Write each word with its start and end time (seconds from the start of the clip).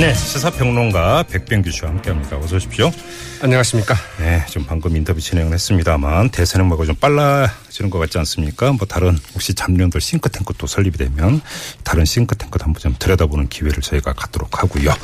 네, 0.00 0.14
시사평론가 0.14 1.24
백병규 1.24 1.70
씨와 1.70 1.90
함께합니다. 1.90 2.38
어서 2.38 2.56
오십시오. 2.56 2.90
안녕하십니까. 3.42 3.94
네, 4.18 4.44
좀 4.48 4.64
방금 4.64 4.96
인터뷰 4.96 5.20
진행을 5.20 5.52
했습니다만 5.52 6.30
대선 6.30 6.62
행보가 6.62 6.86
좀 6.86 6.94
빨라지는 6.96 7.90
것 7.90 7.98
같지 7.98 8.16
않습니까? 8.18 8.72
뭐 8.72 8.86
다른 8.86 9.18
혹시 9.34 9.54
잠룡들 9.54 10.00
싱크탱크 10.00 10.54
또 10.56 10.66
설립이 10.66 10.96
되면 10.96 11.42
다른 11.84 12.06
싱크탱크도 12.06 12.64
한번 12.64 12.80
좀 12.80 12.96
들여다보는 12.98 13.48
기회를 13.48 13.82
저희가 13.82 14.14
갖도록 14.14 14.62
하고요. 14.62 14.94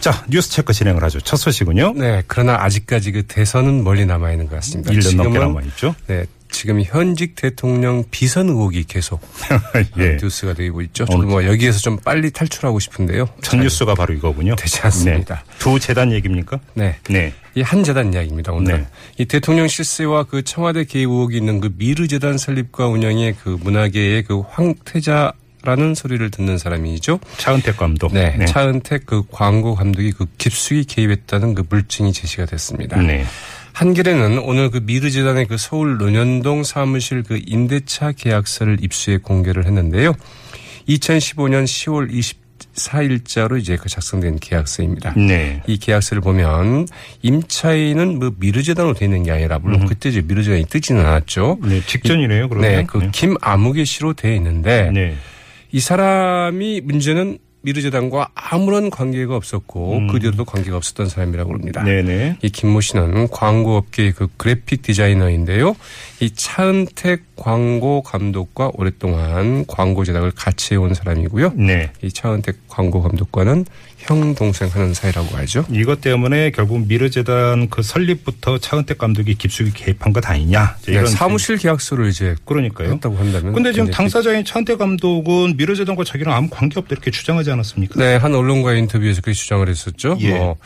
자, 0.00 0.24
뉴스 0.28 0.50
체크 0.50 0.72
진행을 0.72 1.04
하죠. 1.04 1.20
첫 1.20 1.36
소식은요. 1.36 1.92
네, 1.96 2.22
그러나 2.26 2.56
아직까지 2.62 3.12
그 3.12 3.22
대선은 3.24 3.84
멀리 3.84 4.06
남아 4.06 4.32
있는 4.32 4.48
것 4.48 4.56
같습니다. 4.56 4.92
1년 4.92 5.16
넘게 5.16 5.38
남아 5.38 5.60
있죠. 5.62 5.94
네, 6.06 6.24
지금 6.52 6.80
현직 6.82 7.34
대통령 7.34 8.04
비선 8.10 8.48
의혹이 8.48 8.84
계속 8.84 9.20
예. 9.98 10.16
뉴스가 10.22 10.54
되고 10.54 10.80
있죠. 10.82 11.04
저도 11.06 11.22
뭐 11.26 11.44
여기에서 11.44 11.80
좀 11.80 11.98
빨리 11.98 12.30
탈출하고 12.30 12.78
싶은데요. 12.78 13.28
첫 13.42 13.56
뉴스가 13.58 13.94
바로 13.94 14.14
이거군요. 14.14 14.54
되지 14.56 14.80
않습니다. 14.82 15.34
네. 15.46 15.52
두 15.58 15.80
재단 15.80 16.12
얘기입니까? 16.12 16.60
네. 16.74 16.96
네. 17.08 17.32
이 17.54 17.62
한 17.62 17.84
재단 17.84 18.12
이야기입니다, 18.14 18.52
오늘. 18.52 18.78
네. 18.78 18.86
이 19.18 19.24
대통령 19.26 19.66
실세와 19.68 20.24
그 20.24 20.42
청와대 20.42 20.84
개입 20.84 21.08
의혹이 21.10 21.36
있는 21.36 21.60
그 21.60 21.70
미르 21.76 22.06
재단 22.06 22.38
설립과 22.38 22.86
운영의 22.88 23.36
그 23.42 23.58
문화계의 23.62 24.22
그 24.24 24.40
황태자 24.40 25.32
라는 25.64 25.94
소리를 25.94 26.28
듣는 26.32 26.58
사람이죠. 26.58 27.20
차은택 27.36 27.76
감독. 27.76 28.12
네. 28.12 28.44
차은택 28.46 29.06
그 29.06 29.22
광고 29.30 29.76
감독이 29.76 30.10
그 30.10 30.26
깊숙이 30.36 30.84
개입했다는 30.84 31.54
그 31.54 31.62
물증이 31.68 32.12
제시가 32.12 32.46
됐습니다. 32.46 32.96
네. 33.00 33.24
한겨레는 33.82 34.38
오늘 34.38 34.70
그 34.70 34.80
미르재단의 34.84 35.48
그 35.48 35.56
서울 35.58 35.98
논현동 35.98 36.62
사무실 36.62 37.24
그 37.24 37.40
임대차 37.44 38.12
계약서를 38.12 38.78
입수해 38.80 39.16
공개를 39.16 39.66
했는데요. 39.66 40.12
2015년 40.88 41.64
10월 41.64 42.08
24일자로 42.76 43.58
이제 43.58 43.76
그 43.76 43.88
작성된 43.88 44.38
계약서입니다. 44.38 45.14
네. 45.14 45.64
이 45.66 45.78
계약서를 45.78 46.20
보면 46.20 46.86
임차인은 47.22 48.20
뭐 48.20 48.32
미르재단으로 48.38 48.94
되어 48.94 49.06
있는 49.06 49.24
게 49.24 49.32
아니라 49.32 49.58
물론 49.58 49.86
그때 49.86 50.10
이제 50.10 50.22
미르재단이 50.22 50.66
뜨지는 50.66 51.04
않았죠. 51.04 51.58
네, 51.64 51.80
직전이네요, 51.84 52.50
그러면. 52.50 52.70
네, 52.70 52.84
그 52.86 53.10
김아무개 53.10 53.84
씨로 53.84 54.12
되어 54.12 54.32
있는데 54.36 54.92
네. 54.94 55.16
이 55.72 55.80
사람이 55.80 56.82
문제는 56.82 57.38
미르재단과 57.62 58.30
아무런 58.34 58.90
관계가 58.90 59.34
없었고 59.36 60.08
그 60.10 60.18
뒤로도 60.18 60.44
관계가 60.44 60.76
없었던 60.76 61.08
사람이라고 61.08 61.52
합니다. 61.52 61.82
네네. 61.82 62.38
이 62.42 62.50
김모 62.50 62.80
씨는 62.80 63.28
광고업계의 63.28 64.12
그 64.12 64.28
그래픽 64.36 64.82
디자이너인데요. 64.82 65.74
이 66.20 66.30
차은택 66.30 67.31
광고 67.42 68.02
감독과 68.02 68.70
오랫동안 68.74 69.64
광고 69.66 70.04
제작을 70.04 70.30
같이 70.30 70.74
해온 70.74 70.94
사람이고요. 70.94 71.54
네. 71.56 71.90
이 72.00 72.12
차은택 72.12 72.68
광고 72.68 73.02
감독과는 73.02 73.64
형 73.98 74.34
동생 74.34 74.68
하는 74.68 74.94
사이라고 74.94 75.36
하죠. 75.38 75.64
이것 75.70 76.00
때문에 76.00 76.50
결국 76.50 76.86
미르재단 76.86 77.68
그 77.68 77.82
설립부터 77.82 78.58
차은택 78.58 78.98
감독이 78.98 79.34
깊숙이 79.34 79.72
개입한 79.72 80.12
것 80.12 80.28
아니냐. 80.28 80.76
이제 80.82 80.92
네, 80.92 81.06
사무실 81.06 81.56
계약서를 81.56 82.08
이제 82.08 82.36
그러니까요. 82.44 82.92
했다고 82.92 83.16
한다면. 83.16 83.52
근데 83.52 83.72
지금 83.72 83.90
당사자인 83.90 84.44
차은택 84.44 84.78
감독은 84.78 85.56
미르재단과 85.56 86.04
자기랑 86.04 86.34
아무 86.34 86.48
관계 86.48 86.78
없다 86.78 86.92
이렇게 86.92 87.10
주장하지 87.10 87.50
않았습니까? 87.50 87.98
네, 87.98 88.16
한 88.16 88.34
언론과의 88.34 88.78
인터뷰에서 88.80 89.20
그렇게 89.20 89.36
주장을 89.36 89.68
했었죠. 89.68 90.16
예. 90.20 90.30
뭐 90.34 90.56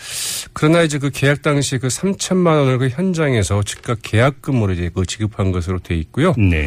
그러나 0.52 0.82
이제 0.82 0.98
그 0.98 1.10
계약 1.10 1.40
당시 1.40 1.78
그 1.78 1.88
3천만 1.88 2.58
원을 2.58 2.78
그 2.78 2.88
현장에서 2.88 3.62
즉각 3.62 3.98
계약금으로 4.02 4.72
이제 4.74 4.90
그 4.94 5.06
지급한 5.06 5.52
것으로 5.52 5.78
돼 5.78 5.94
있고요. 5.96 6.34
네. 6.36 6.65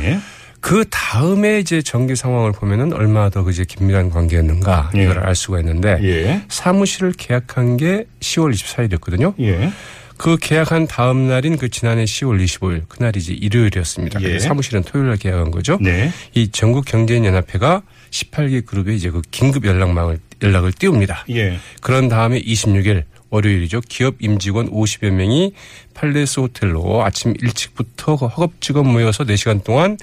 그 0.61 0.85
다음에 0.89 1.59
이제 1.59 1.81
전개 1.81 2.15
상황을 2.15 2.51
보면은 2.51 2.93
얼마나 2.93 3.29
더 3.29 3.49
이제 3.49 3.63
긴밀한 3.63 4.09
관계였는가 4.09 4.91
예. 4.95 5.03
이걸 5.03 5.19
알 5.19 5.35
수가 5.35 5.59
있는데 5.59 5.97
예. 6.01 6.41
사무실을 6.49 7.13
계약한 7.13 7.77
게 7.77 8.05
10월 8.19 8.53
24일이었거든요. 8.53 9.33
예. 9.39 9.71
그 10.17 10.35
계약한 10.35 10.85
다음 10.85 11.29
날인 11.29 11.57
그 11.57 11.69
지난해 11.69 12.03
10월 12.03 12.43
25일 12.43 12.89
그날이 12.89 13.19
이제 13.19 13.31
일요일이었습니다. 13.31 14.21
예. 14.23 14.39
사무실은 14.39 14.83
토요일 14.83 15.07
날 15.07 15.17
계약한 15.17 15.49
거죠. 15.49 15.77
네. 15.79 16.11
이 16.33 16.49
전국 16.49 16.83
경제인 16.83 17.23
연합회가 17.23 17.83
18개 18.11 18.65
그룹에 18.65 18.93
이제 18.93 19.11
그 19.11 19.21
긴급 19.31 19.65
연락망을 19.65 20.19
연락을 20.41 20.73
띄웁니다. 20.73 21.25
예. 21.29 21.57
그런 21.81 22.09
다음에 22.09 22.41
26일 22.41 23.03
월요일이죠. 23.29 23.81
기업 23.87 24.15
임직원 24.19 24.71
50여 24.71 25.09
명이 25.11 25.53
팔레스 25.93 26.39
호텔로 26.39 27.03
아침 27.03 27.33
일찍부터 27.41 28.17
그 28.17 28.25
허겁지겁 28.25 28.87
모여서 28.87 29.23
4시간 29.23 29.63
동안 29.63 29.97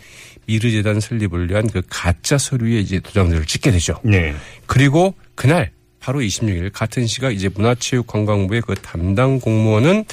미르재단 0.47 1.01
설립을 1.01 1.51
위한 1.51 1.67
그 1.69 1.83
가짜 1.89 2.39
서류에 2.39 2.79
이제 2.79 3.01
도장들을 3.01 3.47
찍게 3.47 3.73
되죠. 3.73 3.99
네. 4.05 4.35
그리고 4.67 5.15
그날 5.35 5.71
바로 6.07 6.21
26일 6.21 6.71
같은 6.73 7.05
시각 7.09 7.33
이제 7.33 7.49
문화체육관광부의 7.53 8.61
그 8.61 8.77
담당 8.77 9.41
공무원은 9.41 10.05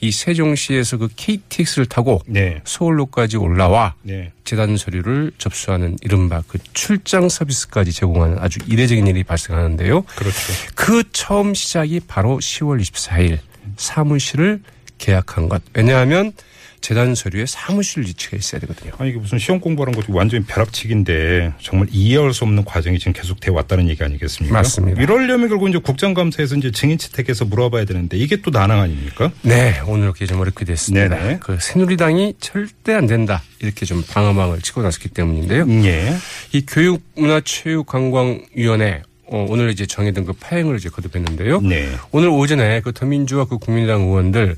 이 0.00 0.10
세종시에서 0.10 0.96
그 0.96 1.08
KTX를 1.14 1.84
타고 1.84 2.22
네. 2.26 2.62
서울로까지 2.64 3.36
올라와 3.36 3.94
네. 4.00 4.32
재단 4.44 4.78
서류를 4.78 5.30
접수하는 5.36 5.98
이른바 6.00 6.42
그 6.48 6.56
출장 6.72 7.28
서비스까지 7.28 7.92
제공하는 7.92 8.38
아주 8.38 8.60
이례적인 8.66 9.06
일이 9.06 9.24
발생하는데요. 9.24 10.00
그렇죠. 10.16 10.38
그 10.74 11.02
처음 11.12 11.52
시작이 11.52 12.00
바로 12.00 12.38
10월 12.38 12.80
24일 12.80 13.38
사무실을 13.76 14.62
계약한 15.02 15.48
것. 15.48 15.60
왜냐하면 15.74 16.32
재단 16.80 17.14
서류에 17.14 17.46
사무실 17.46 18.02
위치가 18.02 18.36
있어야 18.36 18.60
되거든요. 18.62 18.90
아니 18.98 19.10
이게 19.10 19.18
무슨 19.18 19.38
시험 19.38 19.60
공부하는 19.60 19.94
것도 19.94 20.12
완전히 20.12 20.44
벼락치기인데 20.44 21.52
정말 21.60 21.86
이해할 21.92 22.34
수 22.34 22.42
없는 22.44 22.64
과정이 22.64 22.98
지금 22.98 23.12
계속 23.12 23.38
돼 23.38 23.52
왔다는 23.52 23.88
얘기 23.88 24.02
아니겠습니까? 24.02 24.58
맞습니다. 24.58 25.00
이러려면 25.00 25.48
결국 25.48 25.68
이제 25.68 25.78
국정감사에서 25.78 26.56
이제 26.56 26.72
증인 26.72 26.98
채택해서 26.98 27.44
물어봐야 27.44 27.84
되는데 27.84 28.16
이게 28.16 28.42
또 28.42 28.50
난항 28.50 28.80
아닙니까? 28.80 29.30
네, 29.42 29.80
오늘 29.86 30.02
이렇게 30.04 30.26
좀 30.26 30.40
어렵게 30.40 30.64
됐습니다. 30.64 31.16
네네. 31.16 31.38
그 31.40 31.56
새누리당이 31.60 32.34
절대 32.40 32.94
안 32.94 33.06
된다 33.06 33.42
이렇게 33.60 33.86
좀 33.86 34.02
방어망을 34.02 34.60
치고 34.60 34.82
나섰기 34.82 35.10
때문인데요. 35.10 35.66
예. 35.84 36.16
이 36.52 36.66
교육문화체육관광위원회 36.66 39.02
어, 39.26 39.46
오늘 39.48 39.70
이제 39.70 39.86
정해둔 39.86 40.24
그 40.26 40.32
파행을 40.34 40.76
이제 40.76 40.90
거듭했는데요. 40.90 41.62
네. 41.62 41.88
오늘 42.10 42.28
오전에 42.28 42.80
그 42.82 42.92
더민주와 42.92 43.46
그 43.46 43.56
국민의당 43.58 44.02
의원들 44.02 44.56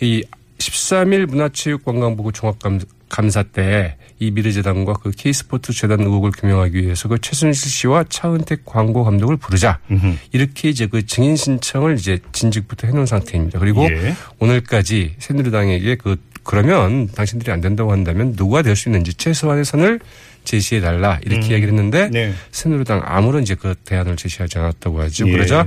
이 0.00 0.24
13일 0.58 1.26
문화체육관광부 1.26 2.32
종합감사 2.32 3.44
때 3.44 3.96
이 4.22 4.30
미르재단과 4.30 4.92
그 5.02 5.10
K스포츠 5.10 5.72
재단 5.72 6.00
의혹을 6.00 6.30
규명하기 6.32 6.82
위해서 6.82 7.08
그 7.08 7.18
최순실 7.18 7.70
씨와 7.70 8.04
차은택 8.10 8.66
광고 8.66 9.02
감독을 9.02 9.38
부르자 9.38 9.78
음흠. 9.90 10.14
이렇게 10.32 10.68
이제 10.68 10.86
그 10.86 11.06
증인 11.06 11.36
신청을 11.36 11.94
이제 11.94 12.18
진즉부터 12.32 12.86
해놓은 12.88 13.06
상태입니다. 13.06 13.58
그리고 13.58 13.84
예. 13.84 14.14
오늘까지 14.38 15.14
새누리당에게 15.18 15.94
그 15.96 16.16
그러면 16.42 17.08
당신들이 17.08 17.50
안 17.50 17.62
된다고 17.62 17.92
한다면 17.92 18.36
누가 18.36 18.60
될 18.60 18.76
수 18.76 18.90
있는지 18.90 19.14
최소한의 19.14 19.64
선을 19.64 20.00
제시해 20.44 20.82
달라 20.82 21.18
이렇게 21.24 21.48
이야기를 21.48 21.68
했는데 21.68 22.08
네. 22.10 22.32
새누리당 22.50 23.02
아무런 23.04 23.42
이제 23.42 23.54
그 23.54 23.74
대안을 23.86 24.16
제시하지 24.16 24.58
않았다고 24.58 25.00
하죠. 25.02 25.26
예. 25.28 25.32
그러자 25.32 25.66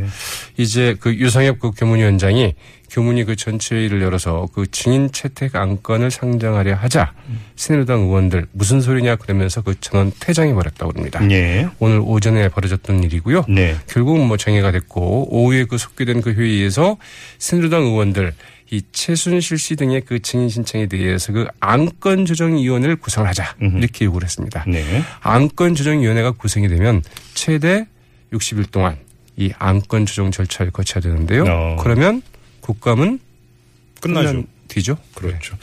이제 0.57 0.95
그 0.99 1.13
유성엽 1.13 1.59
그 1.59 1.71
교문위원장이 1.71 2.53
교문이 2.93 3.23
그 3.23 3.35
전체회의를 3.35 4.03
열어서 4.03 4.47
그 4.53 4.69
증인 4.69 5.11
채택 5.11 5.55
안건을 5.55 6.11
상정하려 6.11 6.75
하자 6.75 7.11
새누리당 7.55 8.01
의원들 8.01 8.45
무슨 8.51 8.81
소리냐 8.81 9.15
그러면서 9.15 9.61
그 9.61 9.73
전원 9.79 10.11
퇴장해 10.19 10.53
버렸다고 10.53 10.91
합니다. 10.95 11.19
예. 11.31 11.67
오늘 11.79 11.99
오전에 11.99 12.49
벌어졌던 12.49 13.03
일이고요. 13.03 13.45
네. 13.49 13.75
결국은 13.87 14.27
뭐 14.27 14.37
정해가 14.37 14.71
됐고 14.71 15.35
오후에 15.35 15.65
그 15.65 15.79
속개된 15.79 16.21
그 16.21 16.33
회의에서 16.33 16.97
새누리당 17.39 17.81
의원들 17.81 18.31
이 18.69 18.83
최순실 18.91 19.57
씨 19.57 19.75
등의 19.75 20.01
그 20.01 20.19
증인 20.19 20.49
신청에 20.49 20.85
대해서 20.85 21.33
그 21.33 21.47
안건 21.61 22.25
조정위원회를 22.25 22.97
구성을 22.97 23.27
하자 23.27 23.55
이렇게 23.59 24.05
요구를 24.05 24.25
했습니다. 24.25 24.65
네. 24.67 24.83
안건 25.21 25.73
조정위원회가 25.73 26.33
구성이 26.33 26.67
되면 26.67 27.01
최대 27.33 27.87
60일 28.31 28.69
동안 28.69 28.97
이 29.35 29.51
안건 29.57 30.05
조정 30.05 30.29
절차를 30.29 30.71
거쳐야 30.71 31.01
되는데요. 31.01 31.43
어. 31.47 31.77
그러면 31.81 32.21
국감은 32.63 33.19
끝나죠. 34.01 34.43
뒤죠. 34.67 34.97
그렇죠. 35.13 35.55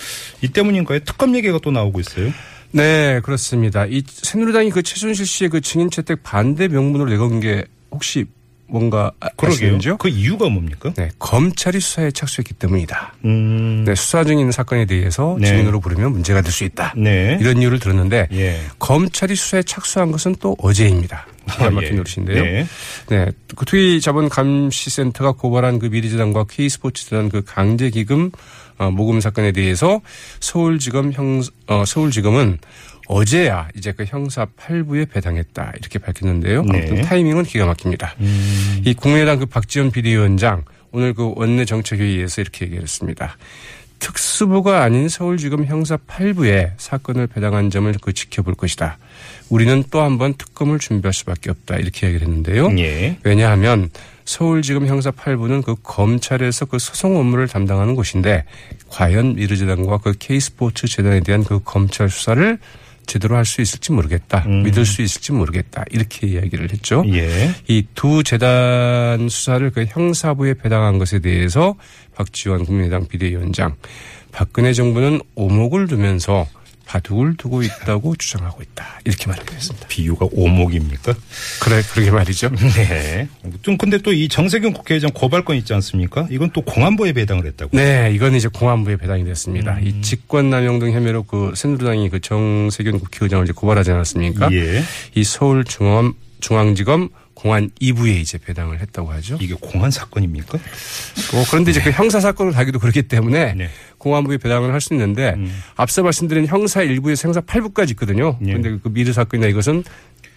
이 0.43 0.49
때문인가요? 0.49 1.01
특검 1.01 1.35
얘기가 1.35 1.59
또 1.63 1.71
나오고 1.71 2.01
있어요. 2.01 2.31
네, 2.73 3.21
그렇습니다. 3.25 3.85
이 3.87 4.03
새누리당이 4.07 4.71
그 4.71 4.83
최순실 4.83 5.27
씨의 5.27 5.51
그 5.51 5.61
증인 5.61 5.91
채택 5.91 6.23
반대 6.23 6.69
명분으로 6.69 7.11
내건 7.11 7.41
게 7.41 7.65
혹시 7.91 8.27
뭔가 8.69 9.11
아- 9.19 9.29
그러게요. 9.37 9.97
그 9.97 10.09
이유가 10.09 10.49
뭡니까? 10.49 10.93
네, 10.97 11.09
검찰이 11.19 11.81
수사에 11.81 12.13
착수했기 12.13 12.55
때문이다. 12.55 13.15
음. 13.25 13.83
네, 13.85 13.97
수사 13.97 14.21
있는 14.23 14.53
사건에 14.53 14.85
대해서 14.87 15.37
네. 15.41 15.49
증인으로 15.49 15.81
부르면 15.81 16.13
문제가 16.13 16.41
될 16.41 16.53
수 16.53 16.63
있다. 16.63 16.95
네. 16.97 17.37
이런 17.41 17.61
이유를 17.61 17.81
들었는데 17.81 18.29
예. 18.31 18.61
검찰이 18.79 19.35
수사에 19.35 19.65
착수한 19.65 20.13
것은 20.13 20.37
또 20.39 20.55
어제입니다. 20.61 21.27
기가 21.51 21.67
아, 21.67 21.71
막힌 21.71 21.93
예. 21.93 21.97
노릇인데요. 21.97 22.43
네. 22.43 22.67
네. 23.09 23.27
그 23.57 23.65
투기 23.65 24.01
자본 24.01 24.29
감시센터가 24.29 25.33
고발한 25.33 25.79
그 25.79 25.87
미래재단과 25.87 26.45
K스포츠재단 26.51 27.29
그 27.29 27.43
강제 27.45 27.91
기금 27.91 28.31
어, 28.79 28.91
모금 28.91 29.21
사건에 29.21 29.53
대해서 29.53 30.01
서울지검 30.41 31.13
형 31.13 31.43
어, 31.67 31.85
서울지검은 31.85 32.59
어제야 33.09 33.69
이제 33.77 33.93
그 33.93 34.05
형사 34.07 34.47
8부에 34.47 35.11
배당했다 35.11 35.73
이렇게 35.79 35.99
밝혔는데요. 35.99 36.61
아무튼 36.61 36.95
네. 36.95 37.01
타이밍은 37.03 37.43
기가 37.43 37.67
막힙니다. 37.67 38.15
음. 38.21 38.83
이 38.85 38.95
국민의당 38.95 39.41
그 39.41 39.47
박지원 39.47 39.91
비대위원장 39.91 40.65
오늘 40.93 41.13
그 41.13 41.33
원내 41.37 41.65
정책회의에서 41.65 42.41
이렇게 42.41 42.67
얘기했습니다. 42.67 43.37
특수부가 44.01 44.83
아닌 44.83 45.09
서울지검 45.09 45.67
형사 45.67 45.97
8부에 45.97 46.73
사건을 46.79 47.29
배당한 47.29 47.71
점을 47.71 47.93
그 48.01 48.13
지켜볼 48.13 48.55
것이다. 48.55 48.99
우리는 49.51 49.85
또 49.91 50.01
한 50.01 50.19
번 50.19 50.35
특검을 50.35 50.79
준비할 50.79 51.13
수밖에 51.13 51.51
없다. 51.51 51.77
이렇게 51.77 52.09
얘기를 52.09 52.27
했는데요. 52.27 52.77
예. 52.79 53.19
왜냐하면 53.23 53.91
서울지검 54.25 54.87
형사 54.87 55.11
8부는 55.11 55.65
그 55.65 55.75
검찰에서 55.83 56.65
그 56.65 56.79
소송 56.79 57.17
업무를 57.17 57.47
담당하는 57.49 57.95
곳인데 57.95 58.45
과연 58.89 59.35
미르재단과 59.37 59.99
그 59.99 60.15
K스포츠 60.19 60.87
재단에 60.89 61.21
대한 61.21 61.45
그 61.45 61.61
검찰 61.65 62.09
수사를 62.09 62.59
제대로 63.11 63.37
할 63.37 63.45
수 63.45 63.61
있을지 63.61 63.91
모르겠다. 63.91 64.45
음. 64.47 64.63
믿을 64.63 64.87
수 64.87 65.03
있을지 65.03 65.33
모르겠다. 65.33 65.85
이렇게 65.91 66.29
이야기를 66.29 66.73
했죠. 66.73 67.03
예. 67.09 67.53
이두 67.67 68.23
재단 68.23 69.29
수사를 69.29 69.69
그 69.71 69.85
형사부에 69.89 70.55
배당한 70.55 70.99
것에 70.99 71.19
대해서 71.19 71.75
박지원 72.15 72.65
국민의당 72.65 73.09
비대위원장 73.09 73.75
박근혜 74.31 74.73
정부는 74.73 75.21
오목을 75.35 75.89
두면서 75.89 76.47
바둑을 76.95 77.37
두고 77.37 77.63
있다고 77.63 78.17
주장하고 78.19 78.63
있다. 78.63 78.99
이렇게 79.05 79.29
말했습니다. 79.29 79.87
비유가 79.87 80.27
오목입니까? 80.33 81.15
그래, 81.63 81.83
그러게 81.93 82.11
말이죠. 82.11 82.51
네. 82.75 83.29
좀 83.63 83.77
근데 83.79 83.99
또 83.99 84.11
이 84.11 84.29
정세균 84.29 84.73
국회의장 84.73 85.13
고발건 85.15 85.57
있지 85.57 85.73
않습니까? 85.75 86.27
이건 86.31 86.51
또 86.53 86.63
공안부에 86.63 87.13
배당을 87.13 87.47
했다고. 87.47 87.77
네, 87.77 88.11
이건 88.13 88.35
이제 88.35 88.49
공안부에 88.49 88.97
배당이 88.97 89.25
됐습니다. 89.25 89.75
음. 89.75 89.87
이 89.87 90.03
직권남용 90.03 90.81
등 90.81 90.93
혐의로 90.93 91.23
그 91.23 91.53
새누리당이 91.55 92.11
그 92.11 92.21
정세균 92.21 92.99
국회의장을 92.99 93.45
이제 93.45 93.53
고발하지 93.53 93.93
않았습니까? 93.93 94.51
예. 94.53 94.83
이 95.15 95.23
서울중앙 95.25 96.15
중앙지검 96.41 97.11
공안 97.41 97.71
2부에 97.81 98.17
이제 98.17 98.37
배당을 98.39 98.81
했다고 98.81 99.11
하죠. 99.13 99.39
이게 99.41 99.55
공안 99.59 99.91
사건입니까? 99.91 100.59
뭐 101.33 101.45
그런데 101.49 101.71
이제 101.71 101.81
그 101.81 101.91
형사 101.91 102.21
사건을 102.21 102.53
가기도 102.53 102.79
그렇기 102.79 103.03
때문에 103.03 103.55
네. 103.55 103.71
공안부에 103.99 104.37
배당을 104.37 104.73
할 104.73 104.81
수 104.81 104.93
있는데 104.95 105.35
음. 105.37 105.63
앞서 105.77 106.03
말씀드린 106.03 106.47
형사 106.47 106.81
1부에서 106.83 107.25
형사 107.25 107.41
8부까지 107.41 107.91
있거든요. 107.91 108.37
네. 108.41 108.53
그런데 108.53 108.79
그 108.83 108.89
미르 108.93 109.13
사건이나 109.13 109.49
이것은 109.49 109.85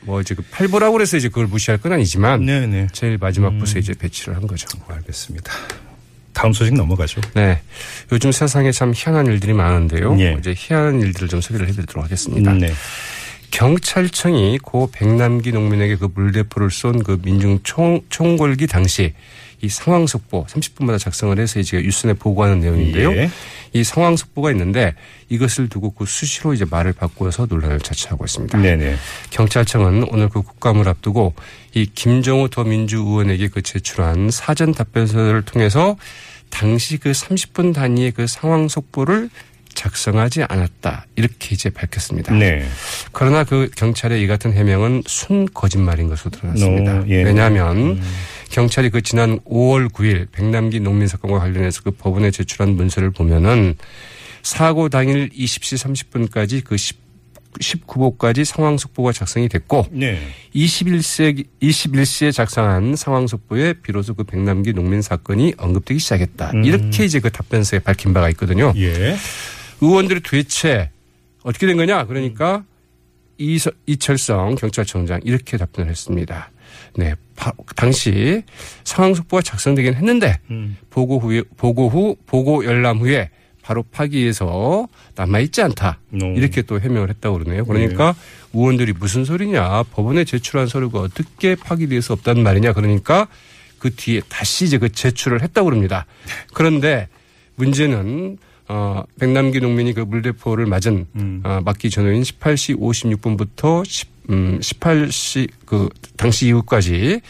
뭐 0.02 0.20
이제 0.22 0.36
그 0.36 0.44
8부라고 0.44 0.94
그래서 0.94 1.16
이제 1.18 1.30
그걸 1.30 1.48
무시할 1.48 1.78
건 1.78 1.94
아니지만 1.94 2.46
네, 2.46 2.68
네. 2.68 2.88
제일 2.92 3.18
마지막 3.18 3.58
부서에 3.58 3.80
이제 3.80 3.94
배치를 3.94 4.36
한 4.36 4.48
거죠. 4.48 4.68
알겠습니다. 4.88 5.52
다음 6.34 6.52
소식 6.52 6.74
넘어가죠. 6.74 7.22
네. 7.36 7.62
요즘 8.12 8.32
세상에 8.32 8.72
참 8.72 8.92
희한한 8.96 9.28
일들이 9.28 9.54
많은데요. 9.54 10.18
예. 10.20 10.36
이제 10.40 10.54
희한한 10.58 11.00
일들을 11.02 11.28
좀 11.28 11.42
소개를 11.42 11.68
해드리도록 11.68 12.04
하겠습니다. 12.04 12.54
네. 12.54 12.74
경찰청이 13.54 14.58
고 14.58 14.90
백남기 14.92 15.52
농민에게 15.52 15.98
그 15.98 16.10
물대포를 16.14 16.72
쏜 16.72 17.04
그 17.04 17.20
민중 17.22 17.60
총, 17.62 18.02
총궐기 18.10 18.66
당시 18.66 19.14
이 19.62 19.70
상황 19.70 20.08
속보 20.08 20.48
30분마다 20.48 20.98
작성을 20.98 21.38
해서 21.38 21.60
이제 21.60 21.80
뉴스에 21.80 22.14
보고하는 22.14 22.60
내용인데요. 22.62 23.12
예. 23.14 23.30
이 23.74 23.84
상황 23.84 24.18
속보가 24.18 24.52
있는데 24.52 24.96
이것을 25.30 25.70
두고 25.70 25.92
그 25.92 26.06
수시로 26.06 26.54
이제 26.54 26.66
말을 26.70 26.94
바꾸어서 26.94 27.46
논란을 27.46 27.80
자초하고 27.80 28.26
있습니다. 28.26 28.58
네네. 28.58 28.96
경찰청은 29.30 30.08
오늘 30.10 30.30
그 30.30 30.42
국감을 30.42 30.88
앞두고 30.88 31.36
이 31.76 31.86
김정우 31.86 32.50
더민주 32.50 32.98
의원에게 32.98 33.50
그 33.50 33.62
제출한 33.62 34.32
사전 34.32 34.74
답변서를 34.74 35.44
통해서 35.44 35.96
당시 36.50 36.98
그 36.98 37.12
30분 37.12 37.74
단위의 37.74 38.12
그 38.12 38.26
상황 38.28 38.68
속보를 38.68 39.30
작성하지 39.74 40.44
않았다 40.44 41.06
이렇게 41.16 41.56
이제 41.56 41.70
밝혔습니다. 41.70 42.34
네. 42.34 42.66
그러나 43.12 43.44
그 43.44 43.70
경찰의 43.76 44.22
이 44.22 44.28
같은 44.28 44.54
해명은 44.54 45.04
순 45.06 45.46
거짓말인 45.46 46.10
것으로 46.10 46.32
드러났습니다. 46.32 47.00
어, 47.00 47.06
예. 47.08 47.24
왜냐하면 47.24 48.02
경찰이 48.50 48.90
그 48.90 49.02
지난 49.02 49.40
5월 49.42 49.92
9일 49.92 50.28
백남기 50.32 50.80
농민 50.80 51.08
사건과 51.08 51.40
관련해서 51.40 51.82
그 51.84 51.92
법원에 51.92 52.32
제출한 52.32 52.76
문서를 52.76 53.12
보면은 53.12 53.76
사고 54.44 54.90
당일 54.90 55.30
20시 55.30 56.30
30분까지 56.30 56.64
그 56.64 56.78
10, 56.78 57.04
19호까지 57.60 58.46
상황 58.46 58.78
속보가 58.78 59.12
작성이 59.12 59.48
됐고 59.48 59.88
네. 59.92 60.20
21세 60.56 61.46
21시에 61.62 62.32
작성한 62.32 62.96
상황 62.96 63.28
속보에 63.28 63.74
비로소 63.74 64.14
그 64.14 64.24
백남기 64.24 64.74
농민 64.74 65.02
사건이 65.02 65.54
언급되기 65.58 66.00
시작했다. 66.00 66.52
음. 66.54 66.64
이렇게 66.64 67.06
이제 67.06 67.20
그 67.20 67.30
답변서에 67.32 67.80
밝힌 67.80 68.14
바가 68.14 68.30
있거든요. 68.32 68.74
예. 68.76 69.16
의원들이 69.84 70.22
도대체 70.22 70.90
어떻게 71.44 71.68
된 71.68 71.78
거냐? 71.78 72.06
그러니까 72.06 72.64
이서, 73.38 73.72
이철성 73.86 74.56
경찰청장 74.56 75.22
이렇게 75.24 75.58
답변을 75.58 75.90
했습니다. 75.90 76.52
네. 76.96 77.16
바, 77.36 77.52
당시 77.76 78.44
상황 78.84 79.14
속보가 79.14 79.42
작성되긴 79.42 79.96
했는데 79.96 80.40
음. 80.52 80.78
보고 80.90 81.20
후에 81.20 81.42
보고 81.58 81.90
후 81.90 82.16
보고 82.28 82.64
열람 82.64 83.00
후에 83.00 83.30
바로 83.64 83.84
파기해서 83.84 84.88
남아있지 85.16 85.62
않다. 85.64 86.00
음. 86.14 86.36
이렇게 86.38 86.62
또 86.62 86.80
해명을 86.80 87.10
했다고 87.10 87.40
그러네요. 87.40 87.66
그러니까 87.66 88.14
의원들이 88.54 88.94
무슨 88.94 89.26
소리냐. 89.26 89.84
법원에 89.84 90.26
제출한 90.26 90.68
서류가 90.68 91.00
어떻게 91.00 91.56
파기될 91.56 92.02
수 92.02 92.14
없다는 92.14 92.44
말이냐. 92.44 92.74
그러니까 92.74 93.28
그 93.80 93.94
뒤에 93.96 94.22
다시 94.30 94.66
이제 94.66 94.78
그 94.78 94.92
제출을 94.92 95.42
했다고 95.42 95.66
그럽니다. 95.66 96.06
그런데 96.54 97.08
문제는 97.56 98.38
어, 98.68 99.04
백남기 99.20 99.60
농민이 99.60 99.94
그 99.94 100.02
물대포를 100.02 100.66
맞은 100.66 101.08
음. 101.16 101.42
어, 101.44 101.62
맞기 101.64 101.90
전후인 101.90 102.22
18시 102.24 102.80
56분부터 102.80 103.86
10, 103.86 104.10
음, 104.30 104.60
18시 104.60 105.50
그 105.66 105.90
당시 106.16 106.48
이후까지 106.48 107.22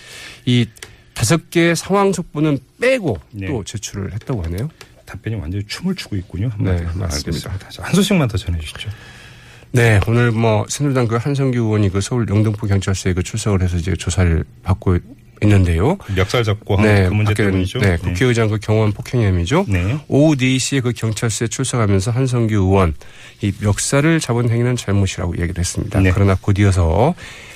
이 0.46 0.66
다섯 1.14 1.50
개의 1.50 1.76
상황 1.76 2.12
속보는 2.12 2.58
빼고 2.82 3.20
네. 3.32 3.48
또 3.48 3.64
제출을 3.64 4.14
했다고 4.14 4.44
하네요. 4.44 4.70
답변이 5.06 5.36
완전히 5.36 5.64
춤을 5.68 5.96
추고 5.96 6.16
있군요. 6.18 6.50
네. 6.60 6.82
맞습니다. 6.82 7.06
알겠습니다. 7.06 7.70
자, 7.70 7.84
한 7.84 7.94
소식만 7.94 8.28
더 8.28 8.38
전해 8.38 8.60
주시죠. 8.60 8.90
네, 9.72 10.00
오늘 10.08 10.32
뭐 10.32 10.66
새누리당 10.70 11.08
그 11.08 11.16
한성규 11.16 11.58
의원이 11.58 11.90
그 11.90 12.00
서울 12.00 12.28
영등포 12.30 12.68
경찰서에 12.68 13.14
그 13.14 13.24
출석을 13.24 13.64
해서 13.64 13.76
이제 13.76 13.96
조사를 13.96 14.44
받고 14.62 15.00
있는데요. 15.44 15.98
멱살 16.16 16.44
잡고 16.44 16.77
한 16.77 16.86
네, 16.86 17.08
그 17.08 17.13
문제 17.13 17.34
때문이죠. 17.34 17.79
네, 17.79 17.98
국회의장 17.98 18.50
그 18.50 18.60
경호원 18.60 18.91
폭행 18.91 19.22
혐의죠. 19.22 19.65
네. 19.68 19.98
오후 20.08 20.36
4시에 20.36 20.82
그 20.82 20.94
경찰서에 20.94 21.48
출석하면서 21.48 22.12
한성규 22.12 22.56
의원 22.56 22.94
이 23.41 23.51
멱살을 23.60 24.20
잡은 24.20 24.50
행위는 24.50 24.75
잘못이라고 24.75 25.38
얘기를 25.38 25.60
했습니다. 25.60 26.00
네. 26.00 26.12
그러나 26.13 26.36
곧이어서 26.39 27.13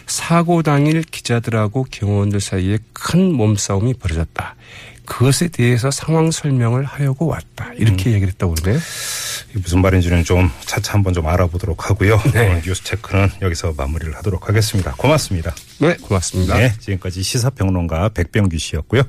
사고 0.08 0.64
당일 0.64 1.02
기자들하고 1.04 1.86
경호원들 1.92 2.42
사이에 2.42 2.80
큰 2.94 3.34
몸싸움이 3.34 3.96
벌어졌다. 3.96 4.56
그것에 5.06 5.48
대해서 5.48 5.90
상황 5.90 6.32
설명을 6.32 6.84
하려고 6.84 7.28
왔다. 7.28 7.72
이렇게 7.78 8.12
얘기를 8.12 8.28
했다고 8.28 8.56
그러네요. 8.56 8.82
이게 9.50 9.60
무슨 9.60 9.82
말인지는 9.82 10.26
좀 10.26 10.52
차차 10.66 10.94
한번 10.94 11.14
좀 11.14 11.28
알아보도록 11.28 11.90
하고요. 11.90 12.22
네. 12.34 12.50
어, 12.50 12.62
뉴스 12.64 12.84
체크는 12.84 13.30
여기서 13.42 13.74
마무리를 13.78 14.14
하도록 14.18 14.48
하겠습니다. 14.50 14.92
고맙습니다. 14.98 15.56
네, 15.80 15.96
고맙습니다. 15.96 16.58
네, 16.58 16.74
지금까지 16.80 17.24
시사평론가 17.24 18.10
백병규 18.10 18.58
씨였고요. 18.58 19.04